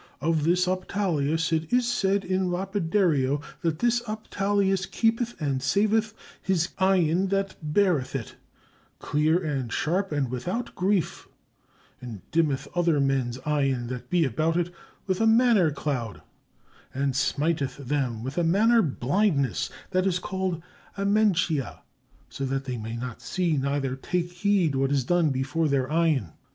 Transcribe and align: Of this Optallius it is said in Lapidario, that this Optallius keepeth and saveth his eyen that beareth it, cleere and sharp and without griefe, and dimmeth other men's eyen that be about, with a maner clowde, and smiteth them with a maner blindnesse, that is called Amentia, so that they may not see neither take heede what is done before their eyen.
Of 0.19 0.45
this 0.45 0.65
Optallius 0.67 1.53
it 1.53 1.71
is 1.71 1.87
said 1.87 2.25
in 2.25 2.49
Lapidario, 2.49 3.39
that 3.61 3.77
this 3.77 4.01
Optallius 4.07 4.87
keepeth 4.87 5.39
and 5.39 5.61
saveth 5.61 6.15
his 6.41 6.69
eyen 6.79 7.27
that 7.27 7.53
beareth 7.61 8.15
it, 8.15 8.33
cleere 8.99 9.37
and 9.37 9.71
sharp 9.71 10.11
and 10.11 10.31
without 10.31 10.73
griefe, 10.73 11.27
and 12.01 12.23
dimmeth 12.31 12.67
other 12.73 12.99
men's 12.99 13.37
eyen 13.45 13.85
that 13.89 14.09
be 14.09 14.25
about, 14.25 14.71
with 15.05 15.21
a 15.21 15.27
maner 15.27 15.69
clowde, 15.69 16.23
and 16.95 17.15
smiteth 17.15 17.77
them 17.77 18.23
with 18.23 18.39
a 18.39 18.43
maner 18.43 18.81
blindnesse, 18.81 19.69
that 19.91 20.07
is 20.07 20.17
called 20.17 20.63
Amentia, 20.97 21.81
so 22.27 22.43
that 22.45 22.65
they 22.65 22.79
may 22.79 22.95
not 22.97 23.21
see 23.21 23.55
neither 23.55 23.95
take 23.95 24.31
heede 24.31 24.73
what 24.73 24.91
is 24.91 25.03
done 25.03 25.29
before 25.29 25.67
their 25.67 25.91
eyen. 25.91 26.31